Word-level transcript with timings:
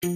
Kann 0.00 0.12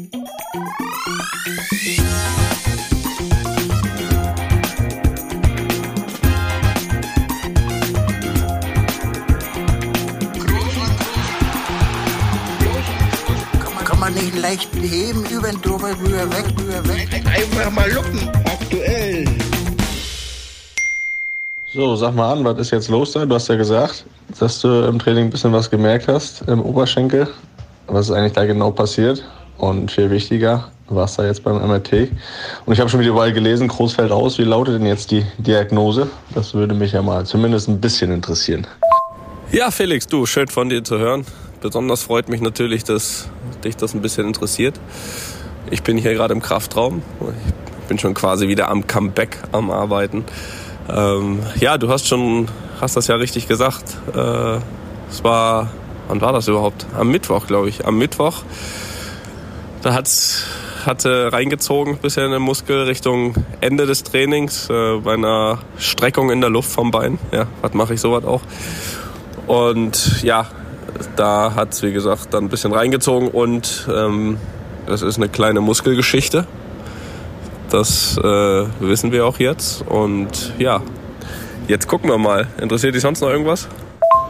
man 13.98 14.14
nicht 14.14 14.40
leicht 14.40 14.68
heben, 14.76 15.24
über 15.26 15.48
den 15.48 15.60
drüber, 15.60 15.90
rüber, 15.99 16.30
weg, 16.30 16.45
rüber, 16.57 16.87
weg. 16.87 17.09
Einfach 17.27 17.73
mal 17.73 17.91
lucken. 17.91 18.30
Aktuell. 18.45 19.25
So, 21.67 21.96
sag 21.96 22.14
mal 22.14 22.35
an, 22.35 22.45
was 22.45 22.57
ist 22.59 22.71
jetzt 22.71 22.89
los 22.89 23.11
da? 23.11 23.27
Du 23.27 23.35
hast 23.35 23.49
ja 23.49 23.57
gesagt, 23.57 24.05
dass 24.39 24.61
du 24.61 24.85
im 24.87 25.01
Training 25.01 25.25
ein 25.25 25.30
bisschen 25.30 25.53
was 25.53 25.69
gemerkt 25.69 26.07
hast 26.07 26.43
im 26.43 26.62
Oberschenkel. 26.62 27.27
Was 27.89 28.11
ist 28.11 28.12
eigentlich 28.14 28.35
da 28.35 28.45
genau 28.45 28.71
passiert? 28.71 29.25
Und 29.63 29.93
viel 29.93 30.11
wichtiger, 30.11 30.73
was 30.89 31.15
da 31.15 31.25
jetzt 31.25 31.45
beim 31.45 31.55
MRT? 31.65 32.10
Und 32.66 32.73
ich 32.73 32.80
habe 32.80 32.91
schon 32.91 32.98
wieder 32.98 33.10
überall 33.10 33.32
gelesen, 33.32 33.69
groß 33.69 33.92
fällt 33.92 34.10
aus. 34.10 34.36
Wie 34.38 34.42
lautet 34.42 34.74
denn 34.74 34.86
jetzt 34.86 35.12
die 35.12 35.24
Diagnose? 35.38 36.10
Das 36.34 36.52
würde 36.52 36.74
mich 36.74 36.91
ja 36.91 37.00
mal 37.00 37.24
zumindest 37.27 37.69
ein 37.69 37.80
bisschen 37.80 38.10
interessieren. 38.10 38.66
Ja, 39.52 39.70
Felix, 39.70 40.09
du, 40.09 40.27
schön 40.27 40.48
von 40.48 40.69
dir 40.69 40.83
zu 40.83 40.98
hören. 40.98 41.24
Besonders 41.60 42.02
freut 42.02 42.28
mich 42.28 42.41
natürlich, 42.41 42.83
dass 42.83 43.28
dich 43.62 43.77
das 43.77 43.95
ein 43.95 44.02
bisschen 44.02 44.27
interessiert. 44.27 44.80
Ich 45.70 45.84
bin 45.84 45.97
hier 45.97 46.12
gerade 46.14 46.34
im 46.34 46.42
Kraftraum. 46.42 47.00
Ich 47.83 47.86
bin 47.86 48.00
schon 48.00 48.14
quasi 48.14 48.48
wieder 48.48 48.69
am 48.69 48.88
Comeback 48.88 49.38
am 49.52 49.70
Arbeiten. 49.70 50.24
Ähm, 50.91 51.38
ja, 51.60 51.78
du 51.78 51.88
hast 51.88 52.08
schon, 52.08 52.48
hast 52.80 52.97
das 52.97 53.06
ja 53.06 53.14
richtig 53.14 53.47
gesagt. 53.47 53.84
Äh, 54.12 54.56
es 55.08 55.22
war, 55.22 55.70
wann 56.08 56.20
war 56.20 56.33
das 56.33 56.48
überhaupt? 56.48 56.84
Am 56.98 57.12
Mittwoch, 57.12 57.47
glaube 57.47 57.69
ich. 57.69 57.86
Am 57.86 57.97
Mittwoch. 57.97 58.42
Da 59.82 59.95
hat's 59.95 60.45
hatte 60.86 61.32
reingezogen 61.32 61.98
bisher 61.98 62.24
in 62.24 62.32
den 62.32 62.42
Muskel 62.42 62.84
Richtung 62.84 63.34
Ende 63.60 63.86
des 63.86 64.02
Trainings 64.02 64.69
äh, 64.69 64.98
bei 64.98 65.14
einer 65.14 65.58
Streckung 65.77 66.30
in 66.30 66.41
der 66.41 66.50
Luft 66.50 66.70
vom 66.70 66.91
Bein. 66.91 67.19
Ja, 67.33 67.47
was 67.61 67.72
mache 67.75 67.94
ich 67.94 68.00
sowas 68.00 68.25
auch? 68.25 68.42
Und 69.47 70.22
ja, 70.22 70.47
da 71.16 71.55
hat's 71.55 71.83
wie 71.83 71.92
gesagt 71.92 72.33
dann 72.33 72.44
ein 72.44 72.48
bisschen 72.48 72.72
reingezogen 72.72 73.28
und 73.28 73.88
ähm, 73.92 74.38
das 74.86 75.03
ist 75.03 75.16
eine 75.16 75.28
kleine 75.28 75.60
Muskelgeschichte. 75.60 76.47
Das 77.70 78.19
äh, 78.19 78.22
wissen 78.80 79.12
wir 79.12 79.27
auch 79.27 79.38
jetzt. 79.38 79.83
Und 79.88 80.53
ja, 80.58 80.83
jetzt 81.69 81.88
gucken 81.88 82.10
wir 82.10 82.19
mal. 82.19 82.47
Interessiert 82.60 82.94
dich 82.94 83.03
sonst 83.03 83.20
noch 83.20 83.30
irgendwas? 83.30 83.69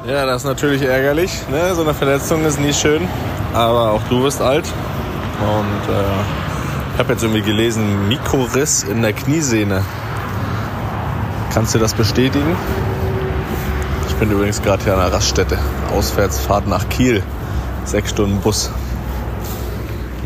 Ja, 0.06 0.26
das 0.26 0.42
ist 0.42 0.48
natürlich 0.48 0.82
ärgerlich. 0.82 1.30
Ne? 1.50 1.74
So 1.74 1.82
eine 1.82 1.94
Verletzung 1.94 2.44
ist 2.44 2.60
nie 2.60 2.72
schön. 2.72 3.08
Aber 3.52 3.92
auch 3.92 4.02
du 4.08 4.22
wirst 4.22 4.40
alt. 4.40 4.64
Und 5.42 5.94
äh, 5.94 6.92
ich 6.92 6.98
habe 6.98 7.12
jetzt 7.12 7.22
irgendwie 7.22 7.42
gelesen, 7.42 8.08
Mikroriss 8.08 8.84
in 8.84 9.02
der 9.02 9.12
Kniesehne. 9.12 9.82
Kannst 11.52 11.74
du 11.74 11.78
das 11.78 11.94
bestätigen? 11.94 12.56
Ich 14.08 14.14
bin 14.14 14.30
übrigens 14.30 14.62
gerade 14.62 14.84
hier 14.84 14.94
an 14.94 15.00
der 15.00 15.12
Raststätte. 15.12 15.58
Auswärtsfahrt 15.92 16.68
nach 16.68 16.88
Kiel. 16.88 17.22
Sechs 17.84 18.10
Stunden 18.10 18.40
Bus. 18.40 18.70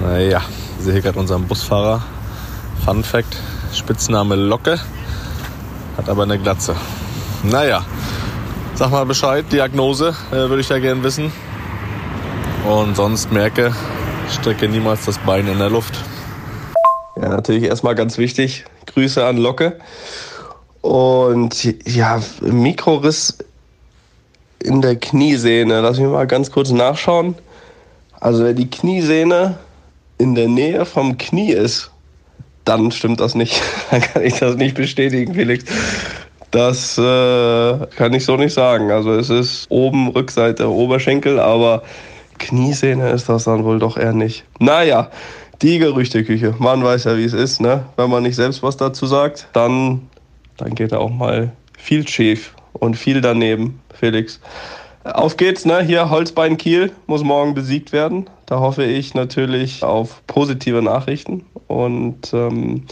Naja, 0.02 0.42
ich 0.78 0.84
sehe 0.84 0.92
hier 0.92 1.02
gerade 1.02 1.18
unseren 1.18 1.46
Busfahrer. 1.46 2.02
Fun 2.84 3.02
Fact: 3.02 3.36
Spitzname 3.72 4.36
Locke. 4.36 4.78
Hat 5.96 6.08
aber 6.08 6.24
eine 6.24 6.38
Glatze. 6.38 6.76
Naja, 7.42 7.82
sag 8.74 8.90
mal 8.90 9.06
Bescheid. 9.06 9.46
Diagnose 9.50 10.14
äh, 10.30 10.34
würde 10.34 10.60
ich 10.60 10.68
ja 10.68 10.78
gerne 10.78 11.02
wissen. 11.02 11.32
Und 12.68 12.96
sonst 12.96 13.32
merke, 13.32 13.72
strecke 14.30 14.68
niemals 14.68 15.04
das 15.04 15.18
Bein 15.18 15.46
in 15.46 15.58
der 15.58 15.70
Luft. 15.70 15.94
Ja, 17.16 17.28
natürlich 17.28 17.64
erstmal 17.64 17.94
ganz 17.94 18.18
wichtig. 18.18 18.64
Grüße 18.86 19.24
an 19.24 19.36
Locke. 19.36 19.78
Und 20.82 21.64
ja, 21.86 22.20
Mikroriss 22.40 23.38
in 24.62 24.82
der 24.82 24.96
Kniesehne. 24.96 25.80
Lass 25.80 25.98
mich 25.98 26.08
mal 26.08 26.26
ganz 26.26 26.50
kurz 26.50 26.70
nachschauen. 26.70 27.34
Also 28.20 28.44
wenn 28.44 28.56
die 28.56 28.70
Kniesehne 28.70 29.58
in 30.18 30.34
der 30.34 30.48
Nähe 30.48 30.84
vom 30.84 31.18
Knie 31.18 31.52
ist, 31.52 31.90
dann 32.64 32.90
stimmt 32.90 33.20
das 33.20 33.34
nicht. 33.34 33.62
Dann 33.90 34.00
kann 34.00 34.22
ich 34.22 34.38
das 34.38 34.56
nicht 34.56 34.74
bestätigen, 34.74 35.34
Felix. 35.34 35.64
Das 36.50 36.98
äh, 36.98 37.86
kann 37.96 38.12
ich 38.12 38.24
so 38.24 38.36
nicht 38.36 38.54
sagen. 38.54 38.90
Also 38.90 39.12
es 39.12 39.30
ist 39.30 39.66
oben 39.68 40.08
Rückseite 40.08 40.68
Oberschenkel, 40.68 41.38
aber 41.38 41.82
Kniesehne 42.38 43.10
ist 43.10 43.28
das 43.28 43.44
dann 43.44 43.64
wohl 43.64 43.78
doch 43.78 43.96
eher 43.96 44.12
nicht. 44.12 44.44
Naja, 44.58 45.10
die 45.62 45.78
Gerüchteküche. 45.78 46.54
Man 46.58 46.84
weiß 46.84 47.04
ja, 47.04 47.16
wie 47.16 47.24
es 47.24 47.32
ist, 47.32 47.60
ne? 47.60 47.84
Wenn 47.96 48.10
man 48.10 48.22
nicht 48.22 48.36
selbst 48.36 48.62
was 48.62 48.76
dazu 48.76 49.06
sagt, 49.06 49.48
dann, 49.52 50.08
dann 50.56 50.74
geht 50.74 50.92
da 50.92 50.98
auch 50.98 51.10
mal 51.10 51.52
viel 51.76 52.06
schief 52.06 52.54
und 52.72 52.96
viel 52.96 53.20
daneben, 53.20 53.80
Felix. 53.94 54.40
Auf 55.04 55.36
geht's, 55.36 55.64
ne? 55.64 55.82
Hier 55.82 56.10
Holzbein 56.10 56.56
Kiel 56.56 56.92
muss 57.06 57.22
morgen 57.22 57.54
besiegt 57.54 57.92
werden. 57.92 58.28
Da 58.46 58.60
hoffe 58.60 58.84
ich 58.84 59.14
natürlich 59.14 59.82
auf 59.82 60.22
positive 60.26 60.82
Nachrichten. 60.82 61.46
Und 61.68 62.32
ähm, 62.32 62.86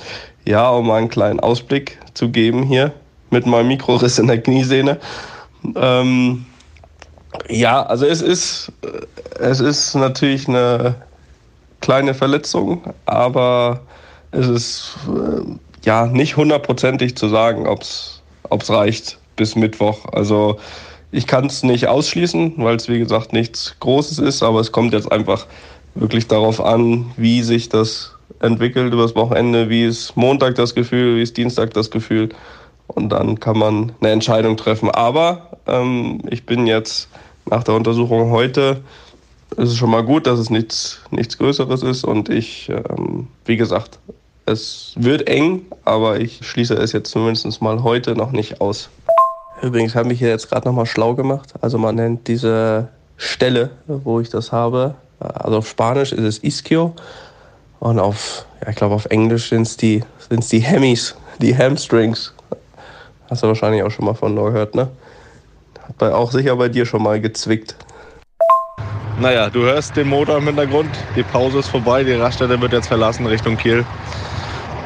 ja, 0.45 0.69
um 0.71 0.91
einen 0.91 1.09
kleinen 1.09 1.41
Ausblick 1.41 1.99
zu 2.15 2.31
geben 2.31 2.63
hier 2.63 2.93
mit 3.31 3.47
meinem 3.47 3.69
Mikroriss 3.69 4.19
in 4.19 4.27
der 4.27 4.41
Kniesehne. 4.41 4.99
Ähm, 5.77 6.47
ja, 7.49 7.85
also 7.85 8.07
es 8.07 8.23
ist, 8.23 8.73
es 9.39 9.61
ist 9.61 9.95
natürlich 9.95 10.49
eine 10.49 10.97
kleine 11.81 12.15
Verletzung, 12.15 12.95
aber 13.07 13.81
es 14.31 14.49
ist 14.49 14.97
äh, 15.09 15.43
ja 15.85 16.07
nicht 16.07 16.37
hundertprozentig 16.37 17.17
zu 17.17 17.29
sagen, 17.29 17.67
ob 17.67 17.83
es 17.83 18.23
reicht 18.71 19.19
bis 19.37 19.57
Mittwoch. 19.57 20.07
Also 20.13 20.59
ich 21.13 21.27
kann 21.27 21.47
es 21.47 21.63
nicht 21.63 21.87
ausschließen, 21.87 22.55
weil 22.57 22.77
es 22.77 22.89
wie 22.89 22.99
gesagt 22.99 23.33
nichts 23.33 23.77
Großes 23.81 24.19
ist, 24.19 24.43
aber 24.43 24.61
es 24.61 24.73
kommt 24.73 24.93
jetzt 24.93 25.11
einfach 25.13 25.47
wirklich 25.95 26.27
darauf 26.27 26.61
an, 26.61 27.13
wie 27.17 27.43
sich 27.43 27.69
das 27.69 28.13
entwickelt 28.41 28.93
übers 28.93 29.15
Wochenende, 29.15 29.69
wie 29.69 29.85
ist 29.85 30.17
Montag 30.17 30.57
das 30.57 30.75
Gefühl, 30.75 31.17
wie 31.17 31.23
ist 31.23 31.37
Dienstag 31.37 31.73
das 31.75 31.91
Gefühl 31.91 32.31
und 32.87 33.11
dann 33.11 33.41
kann 33.41 33.59
man 33.59 33.93
eine 34.01 34.11
Entscheidung 34.11 34.57
treffen. 34.57 34.91
Aber 34.91 35.51
ähm, 35.67 36.21
ich 36.31 36.47
bin 36.47 36.67
jetzt 36.67 37.09
nach 37.47 37.65
der 37.65 37.75
Untersuchung 37.75 38.31
heute, 38.31 38.83
ist 39.57 39.71
es 39.71 39.77
schon 39.77 39.91
mal 39.91 40.03
gut, 40.03 40.27
dass 40.27 40.39
es 40.39 40.51
nichts, 40.51 41.01
nichts 41.11 41.39
Größeres 41.39 41.83
ist 41.83 42.05
und 42.05 42.29
ich, 42.29 42.69
ähm, 42.69 43.29
wie 43.45 43.57
gesagt, 43.57 43.99
es 44.47 44.93
wird 44.97 45.29
eng, 45.29 45.63
aber 45.85 46.21
ich 46.21 46.47
schließe 46.47 46.75
es 46.75 46.93
jetzt 46.93 47.11
zumindest 47.11 47.63
mal 47.63 47.83
heute 47.83 48.15
noch 48.15 48.33
nicht 48.33 48.61
aus. 48.61 48.91
Übrigens 49.63 49.95
habe 49.95 50.13
ich 50.13 50.19
hier 50.19 50.29
jetzt 50.29 50.51
gerade 50.51 50.69
nochmal 50.69 50.87
schlau 50.87 51.15
gemacht. 51.15 51.55
Also 51.61 51.79
man 51.79 51.95
nennt 51.95 52.29
diese 52.29 52.89
Stelle, 53.17 53.71
wo 53.87 54.21
ich 54.21 54.29
das 54.29 54.53
habe, 54.53 54.97
also 55.21 55.59
auf 55.59 55.69
Spanisch 55.69 56.13
ist 56.13 56.25
es 56.25 56.39
Ischio 56.45 56.93
und 57.81 57.99
auf, 57.99 58.45
ja, 58.63 58.71
ich 58.71 58.77
glaube 58.77 58.95
auf 58.95 59.07
Englisch 59.07 59.49
sind 59.49 59.63
es 59.63 59.77
die, 59.77 60.03
sind's 60.29 60.49
die 60.49 60.61
Hemmis, 60.61 61.17
die 61.41 61.57
Hamstrings. 61.57 62.34
Hast 63.31 63.43
du 63.43 63.49
wahrscheinlich 63.49 63.83
auch 63.83 63.91
schon 63.91 64.05
mal 64.05 64.15
von 64.15 64.37
gehört, 64.37 64.75
ne? 64.75 64.89
Hat 65.87 65.99
bei, 65.99 66.13
auch 66.13 66.31
sicher 66.31 66.57
bei 66.57 66.69
dir 66.69 66.87
schon 66.87 67.03
mal 67.03 67.21
gezwickt. 67.21 67.77
Naja, 69.21 69.49
du 69.49 69.63
hörst 69.63 69.97
den 69.97 70.09
Motor 70.09 70.39
im 70.39 70.47
Hintergrund. 70.47 70.91
Die 71.15 71.23
Pause 71.23 71.61
ist 71.61 71.69
vorbei. 71.69 72.05
Die 72.05 72.13
Raststätte 72.13 72.61
wird 72.61 72.73
jetzt 72.73 72.89
verlassen 72.89 73.27
Richtung 73.27 73.57
Kiel. 73.57 73.85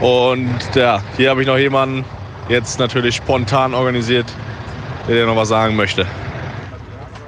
Und 0.00 0.59
ja, 0.75 1.03
hier 1.16 1.31
habe 1.31 1.41
ich 1.41 1.47
noch 1.47 1.56
jemanden 1.56 2.04
jetzt 2.48 2.78
natürlich 2.78 3.16
spontan 3.16 3.75
organisiert, 3.75 4.27
der 5.09 5.16
dir 5.16 5.27
noch 5.27 5.37
was 5.37 5.48
sagen 5.48 5.77
möchte. 5.77 6.06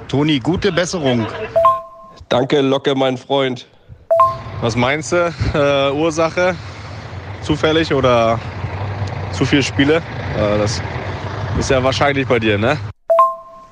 Toni, 0.07 0.39
gute 0.39 0.71
Besserung. 0.71 1.25
Danke, 2.29 2.61
Locke, 2.61 2.95
mein 2.95 3.17
Freund. 3.17 3.65
Was 4.61 4.75
meinst 4.75 5.11
du? 5.11 5.33
Äh, 5.53 5.91
Ursache? 5.91 6.55
Zufällig 7.41 7.93
oder 7.93 8.39
zu 9.31 9.45
viele 9.45 9.63
Spiele? 9.63 9.97
Äh, 10.37 10.57
das 10.59 10.81
ist 11.59 11.69
ja 11.69 11.83
wahrscheinlich 11.83 12.27
bei 12.27 12.39
dir, 12.39 12.57
ne? 12.57 12.77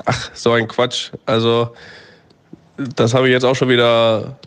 Ach, 0.05 0.29
so 0.33 0.51
ein 0.53 0.67
Quatsch. 0.67 1.11
Also, 1.25 1.69
das 2.77 3.13
habe 3.13 3.27
ich 3.27 3.33
jetzt 3.33 3.43
auch 3.43 3.55
schon 3.55 3.69
wieder 3.69 4.37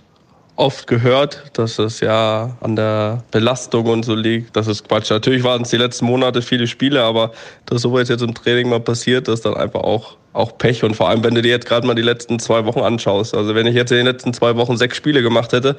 oft 0.57 0.87
gehört, 0.87 1.43
dass 1.55 1.79
es 1.79 2.01
ja 2.01 2.57
an 2.61 2.77
der 2.77 3.25
Belastung 3.31 3.87
und 3.87 4.05
so 4.05 4.15
liegt. 4.15 4.55
Das 4.57 4.67
ist 4.67 4.89
Quatsch. 4.89 5.11
Natürlich 5.11 5.45
waren 5.45 5.63
es 5.63 5.71
die 5.71 5.77
letzten 5.77 6.05
Monate 6.05 6.43
viele 6.43 6.67
Spiele, 6.67 7.03
aber 7.03 7.33
dass 7.67 7.83
sowas 7.83 8.09
jetzt 8.09 8.23
im 8.23 8.35
Training 8.35 8.69
mal 8.69 8.81
passiert, 8.81 9.29
ist 9.29 9.45
dann 9.45 9.55
einfach 9.55 9.81
auch, 9.81 10.17
auch 10.33 10.59
Pech. 10.59 10.85
Und 10.85 10.95
vor 10.95 11.09
allem, 11.09 11.25
wenn 11.25 11.35
du 11.35 11.43
dir 11.43 11.51
jetzt 11.51 11.67
gerade 11.67 11.87
mal 11.87 11.95
die 11.95 12.03
letzten 12.03 12.39
zwei 12.39 12.65
Wochen 12.65 12.81
anschaust. 12.81 13.35
Also 13.35 13.55
wenn 13.55 13.67
ich 13.67 13.75
jetzt 13.75 13.91
in 13.91 13.99
den 13.99 14.07
letzten 14.07 14.35
zwei 14.35 14.57
Wochen 14.57 14.77
sechs 14.77 14.97
Spiele 14.97 15.23
gemacht 15.23 15.53
hätte, 15.53 15.77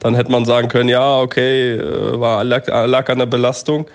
dann 0.00 0.14
hätte 0.14 0.30
man 0.30 0.44
sagen 0.44 0.68
können, 0.68 0.88
ja, 0.88 1.20
okay, 1.20 1.80
war, 2.18 2.44
lag, 2.44 2.66
lag 2.66 3.08
an 3.08 3.18
der 3.18 3.26
Belastung. 3.26 3.86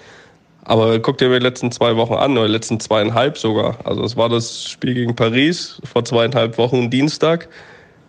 Aber 0.64 1.00
guck 1.00 1.18
dir 1.18 1.30
die 1.30 1.44
letzten 1.44 1.72
zwei 1.72 1.96
Wochen 1.96 2.14
an, 2.14 2.38
oder 2.38 2.48
die 2.48 2.54
letzten 2.54 2.80
zweieinhalb 2.80 3.38
sogar. 3.38 3.78
Also 3.84 4.04
es 4.04 4.16
war 4.16 4.30
das 4.30 4.66
Spiel 4.66 4.94
gegen 4.94 5.16
Paris 5.16 5.82
vor 5.84 6.06
zweieinhalb 6.06 6.58
Wochen 6.58 6.90
Dienstag. 6.90 7.50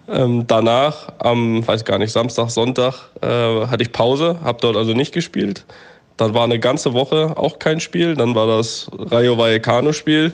Ähm, 0.08 0.46
danach, 0.46 1.12
am, 1.19 1.66
weiß 1.66 1.84
gar 1.84 1.99
nicht, 1.99 2.12
Samstag, 2.12 2.50
Sonntag, 2.50 3.10
äh, 3.22 3.66
hatte 3.66 3.82
ich 3.82 3.93
Pause, 3.93 4.38
habe 4.44 4.58
dort 4.60 4.76
also 4.76 4.93
nicht 4.93 5.14
gespielt. 5.14 5.64
Dann 6.16 6.34
war 6.34 6.44
eine 6.44 6.58
ganze 6.58 6.93
Woche 6.93 7.37
auch 7.37 7.58
kein 7.58 7.81
Spiel. 7.81 8.14
Dann 8.14 8.34
war 8.34 8.46
das 8.46 8.90
Rayo 8.98 9.38
Vallecano-Spiel. 9.38 10.32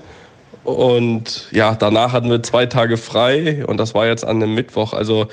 Und 0.65 1.49
ja, 1.53 1.75
danach 1.75 2.13
hatten 2.13 2.31
wir 2.31 2.43
zwei 2.43 2.67
Tage 2.67 2.97
frei 2.97 3.65
und 3.67 3.79
das 3.79 3.95
war 3.95 4.07
jetzt 4.07 4.25
an 4.25 4.43
einem 4.43 4.55
Mittwoch. 4.55 4.93
Also 4.93 5.29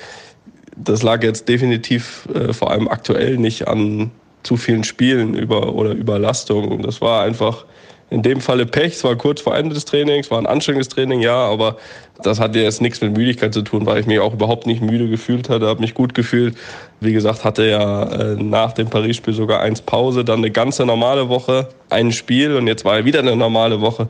das 0.76 1.02
lag 1.02 1.22
jetzt 1.22 1.48
definitiv 1.48 2.28
äh, 2.34 2.52
vor 2.52 2.70
allem 2.70 2.88
aktuell 2.88 3.36
nicht 3.36 3.66
an 3.68 4.12
zu 4.46 4.56
vielen 4.56 4.84
Spielen 4.84 5.34
über 5.34 5.74
oder 5.74 5.90
Überlastung. 5.90 6.82
Das 6.82 7.00
war 7.00 7.22
einfach 7.22 7.64
in 8.08 8.22
dem 8.22 8.40
Falle 8.40 8.66
Pech. 8.66 8.94
Es 8.94 9.04
war 9.04 9.16
kurz 9.16 9.40
vor 9.40 9.56
Ende 9.56 9.74
des 9.74 9.84
Trainings, 9.84 10.30
war 10.30 10.38
ein 10.38 10.46
anstrengendes 10.46 10.88
Training, 10.88 11.20
ja, 11.20 11.36
aber 11.36 11.76
das 12.22 12.38
hatte 12.38 12.60
jetzt 12.60 12.80
nichts 12.80 13.00
mit 13.00 13.16
Müdigkeit 13.16 13.52
zu 13.52 13.62
tun, 13.62 13.84
weil 13.84 14.00
ich 14.00 14.06
mich 14.06 14.20
auch 14.20 14.32
überhaupt 14.32 14.66
nicht 14.66 14.80
müde 14.80 15.08
gefühlt 15.08 15.48
hatte, 15.48 15.66
habe 15.66 15.80
mich 15.80 15.94
gut 15.94 16.14
gefühlt. 16.14 16.56
Wie 17.00 17.12
gesagt, 17.12 17.44
hatte 17.44 17.66
ja 17.66 18.04
äh, 18.04 18.36
nach 18.36 18.72
dem 18.72 18.88
Paris-Spiel 18.88 19.34
sogar 19.34 19.60
eins 19.60 19.82
Pause, 19.82 20.24
dann 20.24 20.38
eine 20.38 20.50
ganze 20.50 20.86
normale 20.86 21.28
Woche, 21.28 21.68
ein 21.90 22.12
Spiel 22.12 22.54
und 22.54 22.68
jetzt 22.68 22.84
war 22.84 23.00
ja 23.00 23.04
wieder 23.04 23.18
eine 23.18 23.36
normale 23.36 23.80
Woche. 23.80 24.08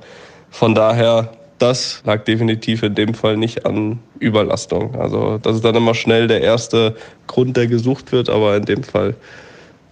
Von 0.51 0.75
daher, 0.75 1.33
das 1.59 2.03
lag 2.05 2.25
definitiv 2.25 2.83
in 2.83 2.95
dem 2.95 3.15
Fall 3.15 3.39
nicht 3.39 3.65
an 3.65 3.99
Überlastung. 4.21 4.95
Also 4.95 5.39
das 5.39 5.57
ist 5.57 5.65
dann 5.65 5.75
immer 5.75 5.95
schnell 5.95 6.29
der 6.29 6.43
erste 6.43 6.95
Grund, 7.27 7.57
der 7.57 7.67
gesucht 7.67 8.13
wird, 8.13 8.29
aber 8.29 8.57
in 8.57 8.67
dem 8.67 8.83
Fall 8.83 9.15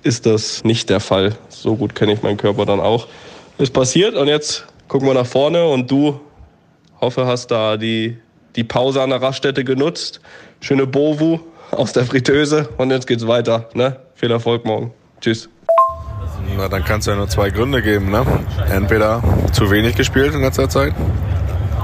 ist 0.04 0.26
das 0.26 0.64
nicht 0.64 0.90
der 0.90 1.00
Fall. 1.00 1.36
So 1.48 1.76
gut 1.76 1.94
kenne 1.94 2.12
ich 2.12 2.22
meinen 2.22 2.36
Körper 2.36 2.66
dann 2.66 2.80
auch 2.80 3.08
ist 3.58 3.72
passiert 3.72 4.14
und 4.14 4.28
jetzt 4.28 4.66
gucken 4.88 5.06
wir 5.08 5.14
nach 5.14 5.26
vorne 5.26 5.66
und 5.66 5.90
du, 5.90 6.20
hoffe, 7.00 7.26
hast 7.26 7.50
da 7.50 7.76
die, 7.76 8.18
die 8.56 8.64
Pause 8.64 9.02
an 9.02 9.10
der 9.10 9.22
Raststätte 9.22 9.64
genutzt. 9.64 10.20
Schöne 10.60 10.86
Bovu 10.86 11.40
aus 11.70 11.92
der 11.92 12.04
Fritteuse 12.04 12.68
und 12.78 12.90
jetzt 12.90 13.06
geht's 13.06 13.26
weiter. 13.26 13.68
Ne? 13.74 13.96
Viel 14.14 14.30
Erfolg 14.30 14.64
morgen. 14.64 14.92
Tschüss. 15.20 15.48
Na, 16.56 16.68
dann 16.68 16.84
kannst 16.84 17.06
du 17.06 17.12
ja 17.12 17.16
nur 17.16 17.28
zwei 17.28 17.50
Gründe 17.50 17.82
geben. 17.82 18.10
Ne? 18.10 18.24
Entweder 18.70 19.22
zu 19.52 19.70
wenig 19.70 19.96
gespielt 19.96 20.34
in 20.34 20.40
letzter 20.40 20.68
Zeit 20.68 20.94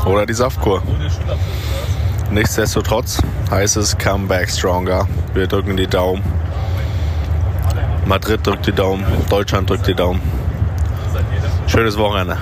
oder 0.07 0.27
die 0.27 0.35
Saftkur. 0.35 0.83
Nichtsdestotrotz 2.31 3.21
heißt 3.51 3.77
es 3.77 3.97
Come 3.99 4.27
Back 4.27 4.51
Stronger. 4.51 5.09
Wir 5.35 5.47
drücken 5.47 5.77
die 5.77 5.87
Daumen. 5.87 6.23
Madrid 8.11 8.45
drückt 8.45 8.67
die 8.67 8.73
Daumen. 8.73 9.05
Deutschland 9.31 9.71
drückt 9.71 9.87
die 9.87 9.95
Daumen. 9.95 10.21
Schönes 11.69 11.97
Wochenende. 11.97 12.37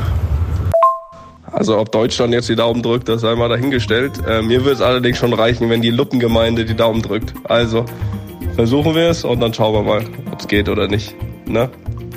Also 1.52 1.78
ob 1.78 1.92
Deutschland 1.92 2.32
jetzt 2.32 2.48
die 2.48 2.56
Daumen 2.56 2.82
drückt, 2.82 3.06
das 3.10 3.20
sei 3.20 3.34
mal 3.34 3.50
dahingestellt. 3.50 4.12
Äh, 4.26 4.40
mir 4.40 4.60
würde 4.60 4.76
es 4.76 4.80
allerdings 4.80 5.18
schon 5.18 5.34
reichen, 5.34 5.68
wenn 5.68 5.82
die 5.82 5.90
Luppengemeinde 5.90 6.64
die 6.64 6.74
Daumen 6.74 7.02
drückt. 7.02 7.34
Also 7.44 7.84
versuchen 8.54 8.94
wir 8.94 9.10
es 9.10 9.24
und 9.24 9.40
dann 9.40 9.52
schauen 9.52 9.74
wir 9.74 9.82
mal, 9.82 10.04
ob 10.32 10.40
es 10.40 10.48
geht 10.48 10.70
oder 10.70 10.88
nicht. 10.88 11.14
Na? 11.44 11.68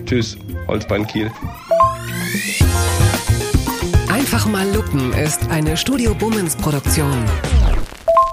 Tschüss, 0.05 0.37
Holzbein 0.69 1.05
Kiel. 1.05 1.29
Einfach 4.09 4.45
mal 4.45 4.65
Luppen 4.73 5.11
ist 5.11 5.49
eine 5.49 5.75
Studio 5.75 6.13
Bummens 6.13 6.55
Produktion. 6.55 7.25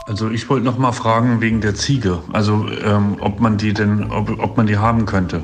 Also 0.09 0.31
ich 0.31 0.49
wollte 0.49 0.65
noch 0.65 0.79
mal 0.79 0.93
fragen 0.93 1.43
wegen 1.43 1.61
der 1.61 1.75
Ziege, 1.75 2.21
also 2.33 2.67
ähm, 2.83 3.19
ob 3.21 3.41
man 3.41 3.59
die 3.59 3.75
denn, 3.75 4.11
ob, 4.11 4.31
ob 4.39 4.57
man 4.57 4.67
die 4.67 4.79
haben 4.79 5.05
könnte. 5.05 5.43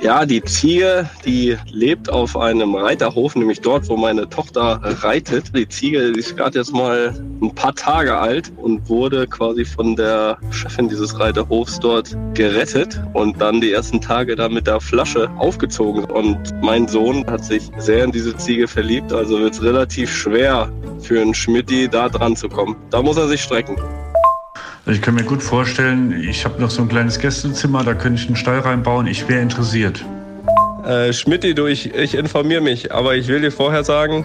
Ja, 0.00 0.24
die 0.24 0.42
Ziege, 0.42 1.10
die 1.26 1.58
lebt 1.70 2.08
auf 2.08 2.34
einem 2.34 2.74
Reiterhof, 2.74 3.36
nämlich 3.36 3.60
dort, 3.60 3.86
wo 3.90 3.98
meine 3.98 4.26
Tochter 4.26 4.80
reitet. 5.02 5.54
Die 5.54 5.68
Ziege 5.68 6.10
die 6.12 6.20
ist 6.20 6.38
gerade 6.38 6.58
jetzt 6.58 6.72
mal 6.72 7.12
ein 7.42 7.54
paar 7.54 7.74
Tage 7.74 8.16
alt 8.16 8.50
und 8.56 8.88
wurde 8.88 9.26
quasi 9.26 9.66
von 9.66 9.96
der 9.96 10.38
Chefin 10.50 10.88
dieses 10.88 11.20
Reiterhofs 11.20 11.78
dort 11.80 12.16
gerettet 12.32 12.98
und 13.12 13.38
dann 13.38 13.60
die 13.60 13.72
ersten 13.72 14.00
Tage 14.00 14.34
da 14.34 14.48
mit 14.48 14.66
der 14.66 14.80
Flasche 14.80 15.28
aufgezogen. 15.36 16.04
Und 16.04 16.38
mein 16.62 16.88
Sohn 16.88 17.26
hat 17.26 17.44
sich 17.44 17.70
sehr 17.76 18.04
in 18.04 18.12
diese 18.12 18.34
Ziege 18.38 18.66
verliebt, 18.66 19.12
also 19.12 19.38
wird 19.38 19.52
es 19.52 19.62
relativ 19.62 20.10
schwer 20.10 20.72
für 21.02 21.20
einen 21.20 21.34
Schmidti 21.34 21.88
da 21.88 22.08
dran 22.08 22.36
zu 22.36 22.48
kommen. 22.48 22.76
Da 22.90 23.02
muss 23.02 23.16
er 23.16 23.28
sich 23.28 23.42
strecken. 23.42 23.76
Also 24.86 24.98
ich 24.98 25.02
kann 25.02 25.14
mir 25.14 25.24
gut 25.24 25.42
vorstellen, 25.42 26.24
ich 26.28 26.44
habe 26.44 26.60
noch 26.60 26.70
so 26.70 26.82
ein 26.82 26.88
kleines 26.88 27.18
Gästezimmer, 27.18 27.84
da 27.84 27.94
könnte 27.94 28.20
ich 28.20 28.26
einen 28.26 28.36
Stall 28.36 28.60
reinbauen. 28.60 29.06
Ich 29.06 29.28
wäre 29.28 29.40
interessiert. 29.40 30.04
Äh, 30.84 31.12
Schmidti, 31.12 31.54
du, 31.54 31.66
ich, 31.66 31.94
ich 31.94 32.14
informiere 32.14 32.62
mich, 32.62 32.92
aber 32.92 33.14
ich 33.14 33.28
will 33.28 33.40
dir 33.40 33.52
vorher 33.52 33.84
sagen, 33.84 34.24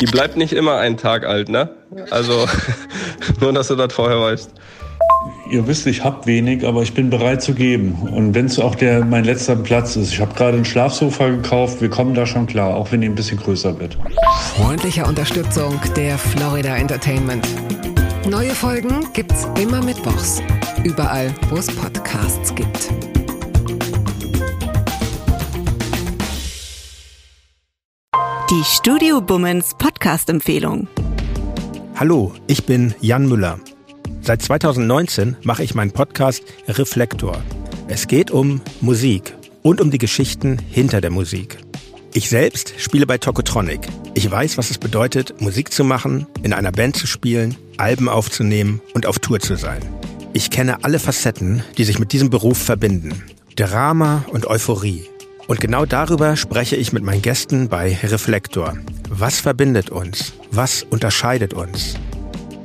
die 0.00 0.06
bleibt 0.06 0.36
nicht 0.36 0.52
immer 0.52 0.76
einen 0.76 0.98
Tag 0.98 1.24
alt, 1.24 1.48
ne? 1.48 1.70
Also, 2.10 2.46
nur, 3.40 3.52
dass 3.52 3.68
du 3.68 3.76
das 3.76 3.92
vorher 3.92 4.20
weißt. 4.20 4.50
Ihr 5.50 5.66
wisst, 5.66 5.86
ich 5.86 6.02
habe 6.02 6.24
wenig, 6.24 6.66
aber 6.66 6.82
ich 6.82 6.94
bin 6.94 7.10
bereit 7.10 7.42
zu 7.42 7.54
geben. 7.54 7.92
Und 8.12 8.34
wenn 8.34 8.46
es 8.46 8.58
auch 8.58 8.74
der, 8.74 9.04
mein 9.04 9.24
letzter 9.24 9.56
Platz 9.56 9.94
ist. 9.96 10.12
Ich 10.12 10.20
habe 10.20 10.34
gerade 10.34 10.56
ein 10.56 10.64
Schlafsofa 10.64 11.28
gekauft, 11.28 11.82
wir 11.82 11.90
kommen 11.90 12.14
da 12.14 12.24
schon 12.24 12.46
klar, 12.46 12.74
auch 12.74 12.90
wenn 12.92 13.02
die 13.02 13.08
ein 13.08 13.14
bisschen 13.14 13.38
größer 13.38 13.78
wird. 13.78 13.98
Freundliche 14.56 15.04
Unterstützung 15.04 15.78
der 15.96 16.16
Florida 16.16 16.76
Entertainment. 16.76 17.46
Neue 18.28 18.50
Folgen 18.50 19.06
gibt's 19.12 19.46
immer 19.60 19.82
mittwochs. 19.82 20.42
Überall, 20.82 21.34
wo 21.50 21.56
es 21.56 21.66
Podcasts 21.66 22.54
gibt. 22.54 22.90
Die 28.50 28.64
Studio 28.64 29.20
Bummens 29.20 29.72
Podcast-Empfehlung. 29.78 30.88
Hallo, 31.96 32.32
ich 32.46 32.64
bin 32.64 32.94
Jan 33.00 33.28
Müller. 33.28 33.58
Seit 34.26 34.40
2019 34.40 35.36
mache 35.42 35.62
ich 35.62 35.74
meinen 35.74 35.90
Podcast 35.90 36.42
Reflektor. 36.66 37.42
Es 37.88 38.06
geht 38.06 38.30
um 38.30 38.62
Musik 38.80 39.36
und 39.60 39.82
um 39.82 39.90
die 39.90 39.98
Geschichten 39.98 40.56
hinter 40.70 41.02
der 41.02 41.10
Musik. 41.10 41.58
Ich 42.14 42.30
selbst 42.30 42.72
spiele 42.78 43.06
bei 43.06 43.18
Tokotronic. 43.18 43.80
Ich 44.14 44.30
weiß, 44.30 44.56
was 44.56 44.70
es 44.70 44.78
bedeutet, 44.78 45.42
Musik 45.42 45.74
zu 45.74 45.84
machen, 45.84 46.26
in 46.42 46.54
einer 46.54 46.72
Band 46.72 46.96
zu 46.96 47.06
spielen, 47.06 47.54
Alben 47.76 48.08
aufzunehmen 48.08 48.80
und 48.94 49.04
auf 49.04 49.18
Tour 49.18 49.40
zu 49.40 49.56
sein. 49.56 49.82
Ich 50.32 50.48
kenne 50.48 50.82
alle 50.84 51.00
Facetten, 51.00 51.62
die 51.76 51.84
sich 51.84 51.98
mit 51.98 52.12
diesem 52.12 52.30
Beruf 52.30 52.56
verbinden. 52.56 53.24
Drama 53.56 54.24
und 54.30 54.46
Euphorie. 54.46 55.04
Und 55.48 55.60
genau 55.60 55.84
darüber 55.84 56.36
spreche 56.36 56.76
ich 56.76 56.94
mit 56.94 57.02
meinen 57.02 57.20
Gästen 57.20 57.68
bei 57.68 57.98
Reflektor. 58.02 58.72
Was 59.10 59.40
verbindet 59.40 59.90
uns? 59.90 60.32
Was 60.50 60.82
unterscheidet 60.82 61.52
uns? 61.52 61.96